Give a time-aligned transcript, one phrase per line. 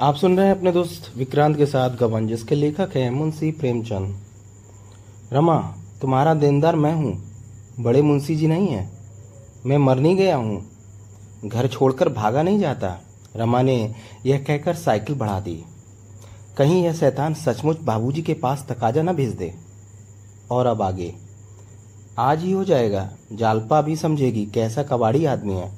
[0.00, 4.18] आप सुन रहे हैं अपने दोस्त विक्रांत के साथ गबन, जिसके लेखक हैं मुंशी प्रेमचंद।
[5.32, 7.32] रमा, तुम्हारा देनदार मैं हूँ।
[7.80, 8.98] बड़े मुंशी जी नहीं हैं।
[9.66, 10.70] मैं मर नहीं गया हूँ।
[11.44, 13.00] घर छोड़कर भागा नहीं जाता।
[13.36, 13.94] रमा ने
[14.26, 15.64] यह कहकर साइकिल बढ़ा दी।
[16.56, 19.54] कहीं यह शैतान सचमुच बाबूजी के पास तकाजा न भेज दे।
[20.50, 21.14] और अब आगे।
[22.18, 25.72] आज ही हो जाएगा। जालपा भी समझेगी कैसा कबाड़ी आदमी है।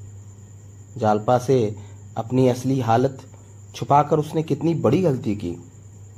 [0.96, 1.76] जालपा से
[2.16, 3.26] अपनी असली हालत
[3.74, 5.56] छुपाकर उसने कितनी बड़ी गलती की।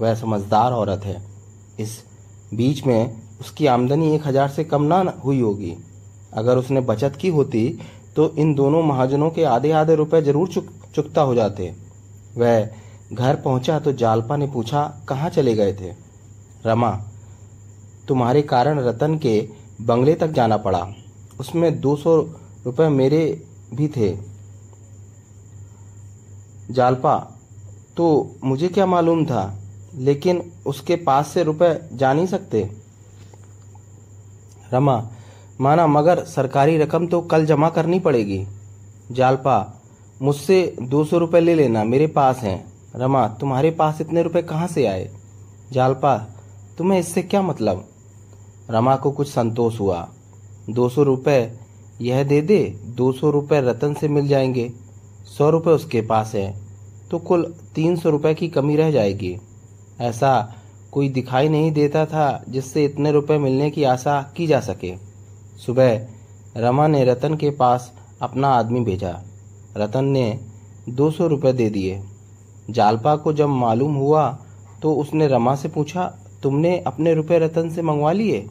[0.01, 1.23] वह समझदार औरत है।
[1.81, 2.03] इस
[2.55, 5.77] बीच में उसकी आमदनी एक हज़ार से कम ना हुई होगी।
[6.35, 7.69] अगर उसने बचत की होती
[8.17, 11.75] तो इन दोनों महाजनों के आधे आधे रुपए ज़रूर चुक, चुकता हो जाते।
[12.37, 12.69] वह
[13.13, 15.93] घर पहुँचा तो जालपा ने पूछा, कहाँ चले गए थे?
[16.65, 16.91] रमा,
[18.09, 19.41] तुम्हारे कारण रतन के
[19.83, 20.87] बंगले तक जाना पड़ा।
[21.41, 22.17] उसमें दो सौ
[22.65, 23.23] रुपये मेरे
[23.75, 24.17] भी थे।
[26.71, 27.15] जालपा
[27.97, 29.59] तो मुझे क्या मालूम था,
[29.95, 32.71] लेकिन उसके पास से रुपए जा नहीं सकते।
[34.73, 35.09] रमा,
[35.61, 38.47] माना मगर सरकारी रकम तो कल जमा करनी पड़ेगी।
[39.13, 39.83] जालपा,
[40.23, 44.67] मुझसे दो सौ रुपये ले लेना, मेरे पास हैं। रमा, तुम्हारे पास इतने रुपए कहाँ
[44.67, 45.11] से आए?
[45.73, 46.19] जालपा,
[46.79, 47.89] तुम्हें इससे क्या मतलब?
[48.71, 50.09] रमा को कुछ संतोष हुआ।
[50.71, 51.59] दो सौ रुपये
[52.01, 54.73] यह दे दे, दो सौ रुपये रतन से मिल जाएँगे।
[55.39, 56.62] सौ रुपये उसके पास है।
[57.13, 59.37] तो कुल तीन सौ रुपये की कमी रह जाएगी।
[60.01, 60.55] ऐसा
[60.93, 64.95] कोई दिखाई नहीं देता था जिससे इतने रुपए मिलने की आशा की जा सके।
[65.67, 66.07] सुबह
[66.57, 69.13] रमा ने रतन के पास अपना आदमी भेजा।
[69.77, 70.39] रतन ने
[70.89, 72.01] दो सौ रुपये दे दिए।
[72.71, 74.27] जालपा को जब मालूम हुआ
[74.83, 76.05] तो उसने रमा से पूछा,
[76.43, 78.45] तुमने अपने रुपए रतन से मंगवा लिए?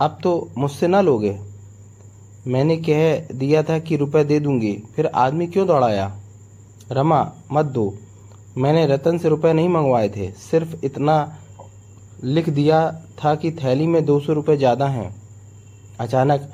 [0.00, 1.38] अब तो मुझसे ना लोगे।
[2.46, 6.19] मैंने कह दिया था कि रुपए दे दूँगी, फिर आदमी क्यों दौड़ाया?
[6.90, 7.92] रमा, मत दो।
[8.58, 11.36] मैंने रतन से रुपए नहीं मंगवाए थे, सिर्फ़ इतना
[12.24, 12.80] लिख दिया
[13.24, 15.14] था कि थैली में दो सौ रुपये ज़्यादा हैं।
[16.00, 16.50] अचानक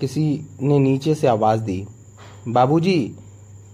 [0.00, 1.86] किसी ने नीचे से आवाज़ दी,
[2.48, 3.16] बाबूजी,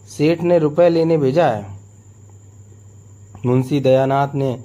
[0.09, 1.67] सेठ ने रुपए लेने भेजा है।
[3.47, 4.59] मुंशी दयानाथ ने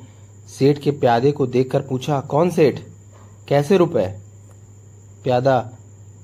[0.49, 2.79] सेठ के प्यादे को देखकर पूछा, कौन सेठ?
[3.47, 4.05] कैसे रुपए?
[5.23, 5.69] प्यादा,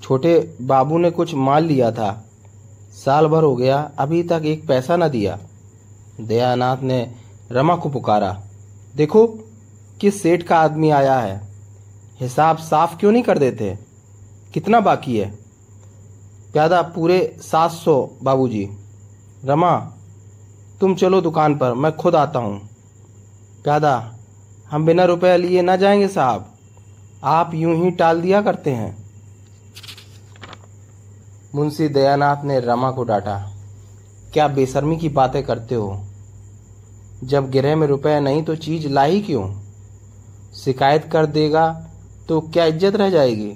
[0.01, 2.26] छोटे बाबू ने कुछ माल लिया था।
[3.05, 5.39] साल भर हो गया, अभी तक एक पैसा न दिया।
[6.21, 7.11] दयानाथ ने
[7.51, 8.41] रमा को पुकारा,
[8.95, 9.27] देखो,
[10.01, 11.41] किस सेठ का आदमी आया है।
[12.19, 13.79] हिसाब साफ़ क्यों नहीं कर देते?
[14.53, 15.31] कितना बाकी है?
[16.53, 18.69] प्यादा पूरे सात सौ, बाबूजी।
[19.45, 19.93] रमा,
[20.81, 22.69] तुम चलो दुकान पर, मैं खुद आता हूँ।
[23.63, 24.13] प्यादा,
[24.71, 26.45] हम बिना रुपए लिए ना जाएँगे साहब।
[27.23, 29.06] आप यूँ ही टाल दिया करते हैं।
[31.53, 33.35] मुंशी दयानाथ ने रमा को डांटा,
[34.33, 35.99] क्या बेशर्मी की बातें करते हो?
[37.23, 39.45] जब गिरह में रुपए नहीं तो चीज़ लाई क्यों?
[40.55, 41.69] शिकायत कर देगा
[42.29, 43.53] तो क्या इज़्ज़त रह जाएगी?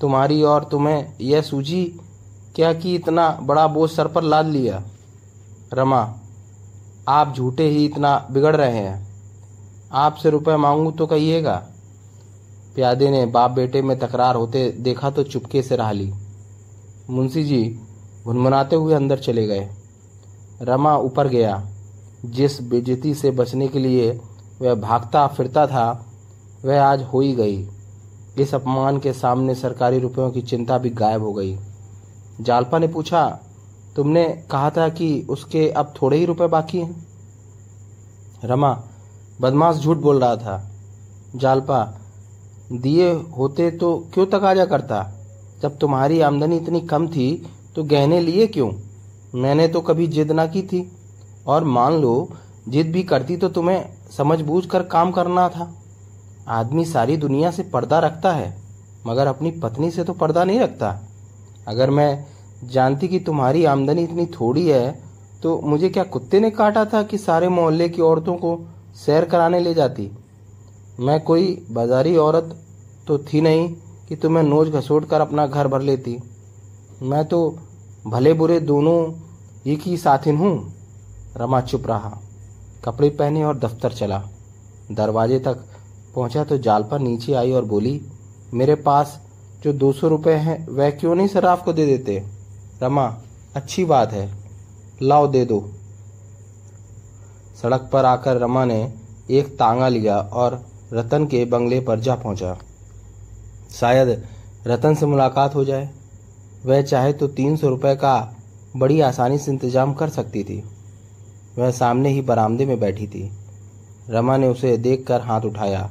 [0.00, 1.84] तुम्हारी और तुम्हें यह सूझी
[2.56, 4.82] क्या कि इतना बड़ा बोझ सर पर लाद लिया?
[5.72, 6.02] रमा,
[7.08, 9.06] आप झूठे ही इतना बिगड़ रहे हैं।
[9.94, 11.56] आपसे रुपए मांगू तो कहिएगा।
[12.76, 16.12] प्यादे ने बाप बेटे में तकरार होते देखा तो चुपके से रहा ली।
[17.10, 17.80] मुंशी जी
[18.24, 19.68] भुनमुनाते हुए अंदर चले गए।
[20.62, 21.68] रमा ऊपर गया।
[22.24, 24.20] जिस बेजती से बचने के लिए
[24.62, 26.06] वह भागता फिरता था,
[26.64, 27.68] वह आज हो ही गई।
[28.38, 31.58] इस अपमान के सामने सरकारी रुपयों की चिंता भी गायब हो गई।
[32.40, 33.40] जालपा ने पूछा,
[33.96, 37.06] तुमने कहा था कि उसके अब थोड़े ही रुपए बाकी हैं?
[38.44, 38.84] रमा,
[39.40, 40.70] बदमाश झूठ बोल रहा था।
[41.36, 41.98] जालपा,
[42.72, 45.12] दिए होते तो क्यों तकाजा करता?
[45.62, 47.30] जब तुम्हारी आमदनी इतनी कम थी
[47.76, 48.70] तो गहने लिए क्यों?
[49.34, 50.90] मैंने तो कभी जिद ना की थी।
[51.46, 52.28] और मान लो,
[52.68, 55.72] जिद भी करती तो तुम्हें समझ बूझ कर काम करना था।
[56.48, 58.56] आदमी सारी दुनिया से पर्दा रखता है,
[59.06, 60.98] मगर अपनी पत्नी से तो पर्दा नहीं रखता।
[61.68, 62.24] अगर मैं
[62.64, 64.98] जानती कि तुम्हारी आमदनी इतनी थोड़ी है
[65.42, 68.58] तो मुझे क्या कुत्ते ने काटा था कि सारे मोहल्ले की औरतों को
[68.96, 70.10] सैर कराने ले जाती?
[71.00, 72.56] मैं कोई बाजारी औरत
[73.06, 73.68] तो थी नहीं
[74.08, 76.18] कि तुम्हें नोच घसोट कर अपना घर भर लेती।
[77.02, 77.38] मैं तो
[78.06, 78.98] भले बुरे दोनों
[79.66, 80.72] एक ही साथिन हूँ।
[81.36, 82.18] रमा चुप रहा,
[82.84, 84.22] कपड़े पहने और दफ्तर चला।
[84.90, 85.64] दरवाजे तक
[86.14, 88.00] पहुँचा तो जाल पर नीचे आई और बोली,
[88.54, 89.20] मेरे पास
[89.62, 92.22] जो दो सौ रुपये हैं, वह क्यों नहीं सराफ को दे देते?
[92.82, 93.06] रमा,
[93.56, 94.30] अच्छी बात है,
[95.02, 95.60] लाओ दे दो।
[97.62, 98.80] सड़क पर आकर रमा ने
[99.30, 100.60] एक तांगा लिया और
[100.92, 102.56] रतन के बंगले पर जा पहुँचा।
[103.80, 104.22] शायद
[104.66, 105.88] रतन से मुलाकात हो जाए।
[106.66, 108.16] वह चाहे तो तीन सौ रुपये का
[108.76, 110.62] बड़ी आसानी से इंतज़ाम कर सकती थी।
[111.58, 113.30] वह सामने ही बरामदे में बैठी थी।
[114.10, 115.88] रमा ने उसे देखकर हाथ उठाया।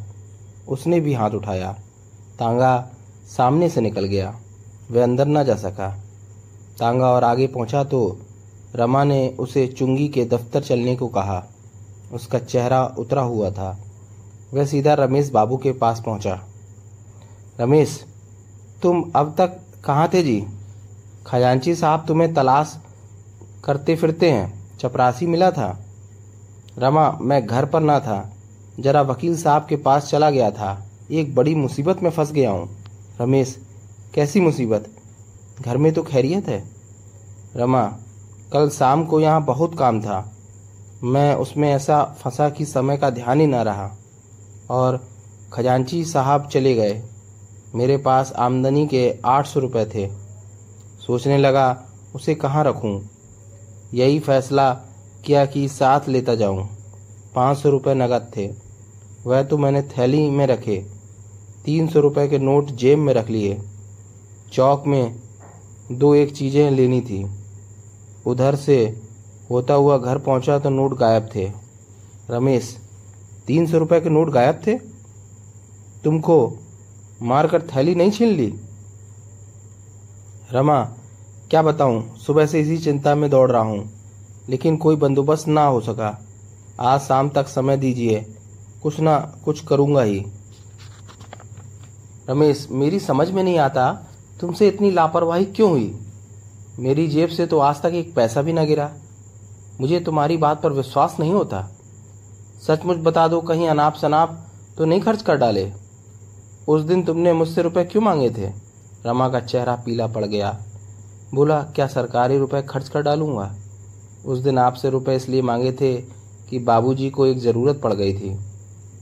[0.68, 1.72] उसने भी हाथ उठाया।
[2.40, 2.78] तांगा
[3.28, 4.34] सामने से निकल गया।
[4.92, 5.90] वह अंदर न जा सका।
[6.80, 8.18] तांगा और आगे पहुँचा तो
[8.76, 11.44] रमा ने उसे चुंगी के दफ्तर चलने को कहा।
[12.14, 13.78] उसका चेहरा उतरा हुआ था।
[14.54, 16.40] वह सीधा रमेश बाबू के पास पहुँचा।
[17.60, 18.06] रमेश,
[18.82, 20.48] तुम अब तक कहाँ थे जी?
[21.28, 22.80] खजांची साहब तुम्हें तलाश
[23.66, 25.86] करते फिरते हैं। चपरासी मिला था।
[26.78, 28.34] रमा, मैं घर पर ना था।
[28.80, 32.78] जरा वकील साहब के पास चला गया था। एक बड़ी मुसीबत में फंस गया हूँ।
[33.22, 33.60] रमेश,
[34.14, 34.90] कैसी मुसीबत?
[35.62, 36.70] घर में तो खैरियत है।
[37.56, 37.98] रमा,
[38.54, 40.32] कल शाम को यहाँ बहुत काम था।
[41.04, 43.92] मैं उसमें ऐसा फंसा कि समय का ध्यान ही ना रहा।
[44.70, 45.08] और
[45.54, 47.04] खजांची साहब चले गए।
[47.76, 50.10] मेरे पास आमदनी के आठ सौ रुपये थे।
[51.08, 51.86] सोचने लगा,
[52.16, 53.10] उसे कहाँ रखूँ?
[53.94, 54.74] यही फैसला
[55.26, 56.70] किया कि साथ लेता जाऊँ।
[57.36, 58.54] पाँच सौ रुपये नकद थे।
[59.26, 60.86] वह तो मैंने थैली में रखे।
[61.66, 63.62] तीन सौ रुपये के नोट जेब में रख लिए।
[64.54, 65.16] चौक में
[65.92, 67.26] दो एक चीज़ें लेनी थी।
[68.26, 69.02] उधर से
[69.50, 71.52] होता हुआ घर पहुँचा तो नोट गायब थे।
[72.30, 72.78] रमेश,
[73.48, 74.78] तीन सौ रुपये के नोट गायब थे?
[76.04, 76.58] तुमको
[77.20, 78.48] मारकर थैली नहीं छीन ली?
[80.52, 80.82] रमा,
[81.50, 82.18] क्या बताऊँ?
[82.18, 83.90] सुबह से इसी चिंता में दौड़ रहा हूँ,
[84.50, 86.18] लेकिन कोई बंदोबस्त ना हो सका।
[86.80, 88.20] आज शाम तक समय दीजिए,
[88.84, 90.26] कुछ ना कुछ करूँगा ही।
[92.30, 93.92] रमेश, मेरी समझ में नहीं आता,
[94.42, 95.94] तुमसे इतनी लापरवाही क्यों हुई?
[96.80, 98.92] मेरी जेब से तो आज तक एक पैसा भी ना गिरा।
[99.82, 101.62] मुझे तुम्हारी बात पर विश्वास नहीं होता।
[102.62, 104.38] सचमुच बता दो, कहीं अनाप शनाप
[104.78, 105.72] तो नहीं खर्च कर डाले?
[106.68, 108.46] उस दिन तुमने मुझसे रुपए क्यों मांगे थे?
[109.06, 110.62] रमा का चेहरा पीला पड़ गया।
[111.34, 113.56] बोला, क्या सरकारी रुपए खर्च कर डालूँगा?
[114.26, 115.98] उस दिन आपसे रुपए इसलिए मांगे थे
[116.50, 118.40] कि बाबूजी को एक ज़रूरत पड़ गई थी।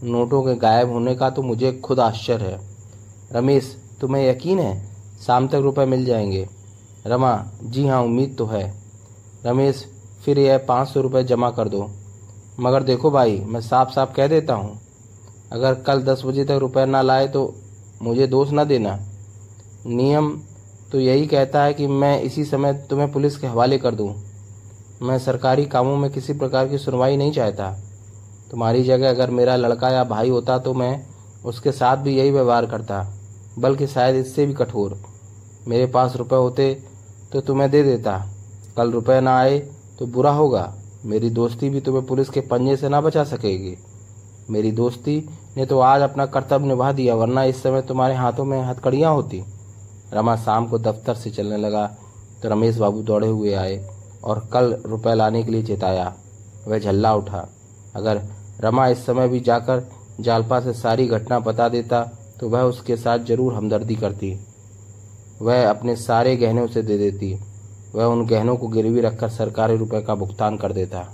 [0.04, 2.60] नोटों के गायब होने का तो मुझे खुद आश्चर्य है।
[3.32, 4.90] रमेश, तुम्हें यकीन है?
[5.22, 6.50] शाम तक रुपए मिल जाएँगे।
[7.08, 8.74] रमा, जी हाँ उम्मीद तो है।
[9.46, 9.86] रमेश,
[10.26, 11.90] फिर यह पाँच सौ रुपये जमा कर दो।
[12.60, 14.83] मगर देखो भाई, मैं साफ़ साफ़ कह देता हूँ
[15.54, 17.54] अगर कल दस बजे तक रुपये ना लाए तो
[18.02, 18.98] मुझे दोष ना देना।
[19.88, 20.32] नियम
[20.92, 24.14] तो यही कहता है कि मैं इसी समय तुम्हें पुलिस के हवाले कर दूँ।
[25.02, 27.72] मैं सरकारी कामों में किसी प्रकार की सुनवाई नहीं चाहता।
[28.52, 31.06] तुम्हारी जगह अगर मेरा लड़का या भाई होता तो मैं
[31.46, 33.06] उसके साथ भी यही व्यवहार करता,
[33.60, 34.98] बल्कि शायद इससे भी कठोर।
[35.68, 36.74] मेरे पास रुपए होते
[37.34, 38.18] तो तुम्हें दे देता।
[38.78, 39.58] कल रुपए ना आए
[40.00, 40.74] तो बुरा होगा।
[41.06, 43.78] मेरी दोस्ती भी तुम्हें पुलिस के पंजे से ना बचा सकेगी।
[44.50, 45.18] मेरी दोस्ती
[45.58, 49.44] ने तो आज अपना कर्तव्य निभा दिया, वरना इस समय तुम्हारे हाथों में हथकड़ियाँ होती।
[50.14, 51.86] रमा शाम को दफ्तर से चलने लगा
[52.44, 53.78] तो रमेश बाबू दौड़े हुए आए
[54.24, 56.14] और कल रुपए लाने के लिए चेताया।
[56.68, 57.48] वह झल्ला उठा।
[57.96, 58.22] अगर
[58.62, 59.88] रमा इस समय भी जाकर
[60.20, 62.04] जालपा से सारी घटना बता देता
[62.40, 64.38] तो वह उसके साथ ज़रूर हमदर्दी करती।
[65.42, 67.34] वह अपने सारे गहने उसे दे देती।
[67.96, 71.06] वह उन गहनों को गिरवी रखकर सरकारी रुपए का भुगतान कर देता।